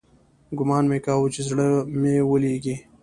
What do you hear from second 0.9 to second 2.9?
كاوه چې زړه مې ويلېږي.